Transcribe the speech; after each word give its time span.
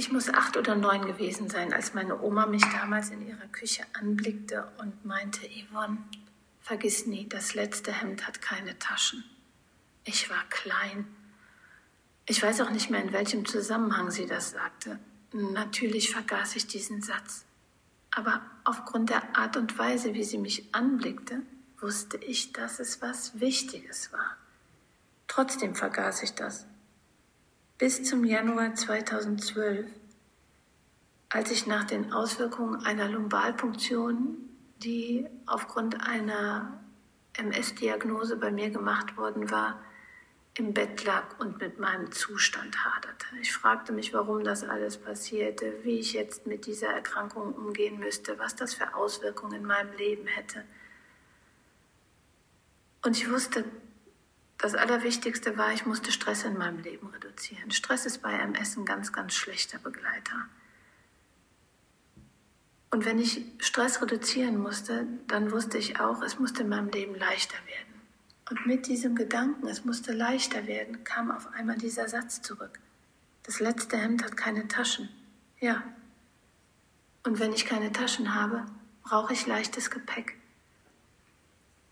Ich 0.00 0.10
muss 0.10 0.30
acht 0.30 0.56
oder 0.56 0.76
neun 0.76 1.04
gewesen 1.04 1.50
sein, 1.50 1.74
als 1.74 1.92
meine 1.92 2.22
Oma 2.22 2.46
mich 2.46 2.64
damals 2.72 3.10
in 3.10 3.20
ihrer 3.28 3.46
Küche 3.48 3.84
anblickte 3.92 4.66
und 4.78 5.04
meinte, 5.04 5.42
Yvonne, 5.46 5.98
vergiss 6.62 7.04
nie, 7.04 7.28
das 7.28 7.52
letzte 7.52 7.92
Hemd 7.92 8.26
hat 8.26 8.40
keine 8.40 8.78
Taschen. 8.78 9.22
Ich 10.04 10.30
war 10.30 10.42
klein. 10.48 11.06
Ich 12.24 12.42
weiß 12.42 12.62
auch 12.62 12.70
nicht 12.70 12.88
mehr, 12.88 13.02
in 13.02 13.12
welchem 13.12 13.44
Zusammenhang 13.44 14.10
sie 14.10 14.24
das 14.24 14.52
sagte. 14.52 14.98
Natürlich 15.32 16.10
vergaß 16.10 16.56
ich 16.56 16.66
diesen 16.66 17.02
Satz. 17.02 17.44
Aber 18.10 18.40
aufgrund 18.64 19.10
der 19.10 19.36
Art 19.36 19.58
und 19.58 19.76
Weise, 19.76 20.14
wie 20.14 20.24
sie 20.24 20.38
mich 20.38 20.74
anblickte, 20.74 21.42
wusste 21.78 22.16
ich, 22.16 22.54
dass 22.54 22.80
es 22.80 23.02
was 23.02 23.38
Wichtiges 23.38 24.14
war. 24.14 24.38
Trotzdem 25.28 25.74
vergaß 25.74 26.22
ich 26.22 26.32
das. 26.32 26.64
Bis 27.80 28.02
zum 28.02 28.26
Januar 28.26 28.74
2012, 28.74 29.86
als 31.30 31.50
ich 31.50 31.66
nach 31.66 31.84
den 31.84 32.12
Auswirkungen 32.12 32.84
einer 32.84 33.08
Lumbalpunktion, 33.08 34.36
die 34.82 35.26
aufgrund 35.46 36.06
einer 36.06 36.78
MS-Diagnose 37.38 38.36
bei 38.36 38.50
mir 38.50 38.68
gemacht 38.68 39.16
worden 39.16 39.50
war, 39.50 39.82
im 40.58 40.74
Bett 40.74 41.04
lag 41.04 41.38
und 41.38 41.58
mit 41.58 41.80
meinem 41.80 42.12
Zustand 42.12 42.84
haderte. 42.84 43.24
Ich 43.40 43.50
fragte 43.50 43.94
mich, 43.94 44.12
warum 44.12 44.44
das 44.44 44.62
alles 44.62 44.98
passierte, 44.98 45.72
wie 45.82 46.00
ich 46.00 46.12
jetzt 46.12 46.46
mit 46.46 46.66
dieser 46.66 46.88
Erkrankung 46.88 47.54
umgehen 47.54 47.98
müsste, 47.98 48.38
was 48.38 48.54
das 48.54 48.74
für 48.74 48.94
Auswirkungen 48.94 49.54
in 49.54 49.64
meinem 49.64 49.96
Leben 49.96 50.26
hätte. 50.26 50.64
Und 53.02 53.16
ich 53.16 53.30
wusste, 53.30 53.64
das 54.60 54.74
Allerwichtigste 54.74 55.56
war, 55.56 55.72
ich 55.72 55.86
musste 55.86 56.12
Stress 56.12 56.44
in 56.44 56.58
meinem 56.58 56.80
Leben 56.80 57.06
reduzieren. 57.08 57.70
Stress 57.70 58.04
ist 58.04 58.20
bei 58.20 58.32
MS 58.32 58.76
ein 58.76 58.84
ganz, 58.84 59.12
ganz 59.12 59.34
schlechter 59.34 59.78
Begleiter. 59.78 60.46
Und 62.90 63.06
wenn 63.06 63.18
ich 63.18 63.44
Stress 63.58 64.02
reduzieren 64.02 64.58
musste, 64.58 65.06
dann 65.28 65.50
wusste 65.50 65.78
ich 65.78 65.98
auch, 65.98 66.22
es 66.22 66.38
musste 66.38 66.62
in 66.62 66.68
meinem 66.68 66.90
Leben 66.90 67.14
leichter 67.14 67.56
werden. 67.66 68.02
Und 68.50 68.66
mit 68.66 68.86
diesem 68.86 69.14
Gedanken, 69.14 69.66
es 69.66 69.84
musste 69.84 70.12
leichter 70.12 70.66
werden, 70.66 71.04
kam 71.04 71.30
auf 71.30 71.52
einmal 71.54 71.78
dieser 71.78 72.08
Satz 72.08 72.42
zurück. 72.42 72.80
Das 73.44 73.60
letzte 73.60 73.96
Hemd 73.96 74.24
hat 74.24 74.36
keine 74.36 74.68
Taschen. 74.68 75.08
Ja. 75.60 75.82
Und 77.24 77.38
wenn 77.38 77.52
ich 77.52 77.64
keine 77.64 77.92
Taschen 77.92 78.34
habe, 78.34 78.66
brauche 79.04 79.32
ich 79.32 79.46
leichtes 79.46 79.90
Gepäck. 79.90 80.36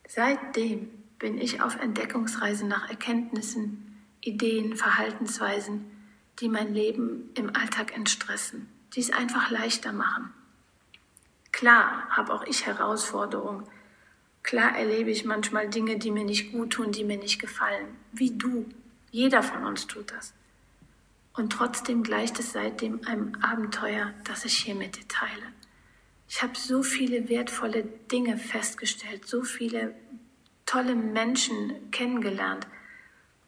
Seitdem 0.06 0.90
bin 1.18 1.38
ich 1.38 1.62
auf 1.62 1.76
Entdeckungsreise 1.76 2.66
nach 2.66 2.88
Erkenntnissen, 2.88 4.04
Ideen, 4.20 4.76
Verhaltensweisen, 4.76 5.84
die 6.40 6.48
mein 6.48 6.72
Leben 6.74 7.30
im 7.34 7.54
Alltag 7.54 7.96
entstressen, 7.96 8.68
die 8.94 9.00
es 9.00 9.10
einfach 9.10 9.50
leichter 9.50 9.92
machen. 9.92 10.32
Klar 11.52 12.08
habe 12.10 12.32
auch 12.32 12.44
ich 12.44 12.66
Herausforderungen. 12.66 13.64
Klar 14.42 14.76
erlebe 14.76 15.10
ich 15.10 15.24
manchmal 15.24 15.68
Dinge, 15.68 15.98
die 15.98 16.10
mir 16.10 16.24
nicht 16.24 16.52
gut 16.52 16.70
tun, 16.70 16.92
die 16.92 17.04
mir 17.04 17.18
nicht 17.18 17.40
gefallen. 17.40 17.96
Wie 18.12 18.30
du. 18.30 18.66
Jeder 19.10 19.42
von 19.42 19.64
uns 19.64 19.86
tut 19.86 20.12
das. 20.12 20.34
Und 21.34 21.52
trotzdem 21.52 22.02
gleicht 22.02 22.38
es 22.38 22.52
seitdem 22.52 23.00
einem 23.06 23.34
Abenteuer, 23.42 24.12
das 24.24 24.44
ich 24.44 24.58
hier 24.58 24.74
mit 24.74 24.96
dir 24.96 25.08
teile. 25.08 25.52
Ich 26.28 26.42
habe 26.42 26.56
so 26.56 26.82
viele 26.82 27.28
wertvolle 27.28 27.84
Dinge 27.84 28.36
festgestellt, 28.36 29.26
so 29.26 29.42
viele 29.42 29.94
tolle 30.68 30.94
Menschen 30.94 31.90
kennengelernt. 31.90 32.66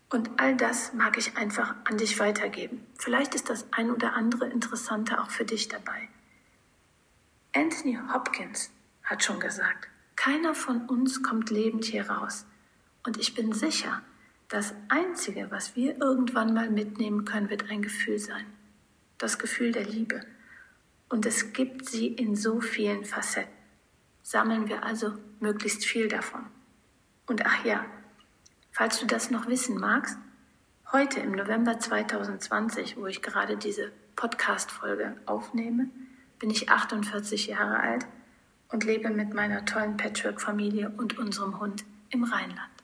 Und 0.08 0.40
all 0.40 0.56
das 0.56 0.94
mag 0.94 1.18
ich 1.18 1.36
einfach 1.36 1.74
an 1.84 1.98
dich 1.98 2.18
weitergeben. 2.18 2.84
Vielleicht 2.98 3.34
ist 3.34 3.50
das 3.50 3.66
ein 3.72 3.90
oder 3.90 4.14
andere 4.14 4.46
Interessante 4.46 5.20
auch 5.20 5.30
für 5.30 5.44
dich 5.44 5.68
dabei. 5.68 6.08
Anthony 7.54 7.98
Hopkins 8.12 8.70
hat 9.04 9.22
schon 9.22 9.38
gesagt, 9.38 9.88
keiner 10.16 10.54
von 10.54 10.86
uns 10.86 11.22
kommt 11.22 11.50
lebend 11.50 11.84
hier 11.84 12.08
raus. 12.08 12.46
Und 13.04 13.18
ich 13.18 13.34
bin 13.34 13.52
sicher, 13.52 14.00
das 14.48 14.72
Einzige, 14.88 15.50
was 15.50 15.76
wir 15.76 16.00
irgendwann 16.00 16.54
mal 16.54 16.70
mitnehmen 16.70 17.26
können, 17.26 17.50
wird 17.50 17.70
ein 17.70 17.82
Gefühl 17.82 18.18
sein. 18.18 18.46
Das 19.18 19.38
Gefühl 19.38 19.72
der 19.72 19.84
Liebe. 19.84 20.24
Und 21.10 21.26
es 21.26 21.52
gibt 21.52 21.86
sie 21.86 22.06
in 22.06 22.34
so 22.34 22.62
vielen 22.62 23.04
Facetten. 23.04 23.52
Sammeln 24.22 24.68
wir 24.68 24.84
also 24.84 25.12
möglichst 25.38 25.84
viel 25.84 26.08
davon. 26.08 26.46
Und 27.30 27.46
ach 27.46 27.64
ja, 27.64 27.86
falls 28.72 28.98
du 28.98 29.06
das 29.06 29.30
noch 29.30 29.46
wissen 29.46 29.78
magst, 29.78 30.18
heute 30.90 31.20
im 31.20 31.30
November 31.30 31.78
2020, 31.78 32.96
wo 32.96 33.06
ich 33.06 33.22
gerade 33.22 33.56
diese 33.56 33.92
Podcast-Folge 34.16 35.14
aufnehme, 35.26 35.90
bin 36.40 36.50
ich 36.50 36.70
48 36.70 37.46
Jahre 37.46 37.78
alt 37.78 38.04
und 38.70 38.82
lebe 38.82 39.10
mit 39.10 39.32
meiner 39.32 39.64
tollen 39.64 39.96
Patchwork-Familie 39.96 40.90
und 40.96 41.18
unserem 41.18 41.60
Hund 41.60 41.84
im 42.08 42.24
Rheinland. 42.24 42.79